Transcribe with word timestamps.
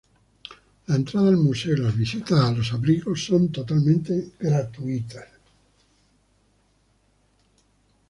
La 0.87 0.95
entrada 0.95 1.29
al 1.29 1.37
museo 1.37 1.75
y 1.75 1.77
las 1.81 1.95
visitas 1.95 2.31
a 2.39 2.51
los 2.51 2.73
abrigos 2.73 3.23
son 3.23 3.51
totalmente 3.51 4.31
gratuitas. 4.39 5.27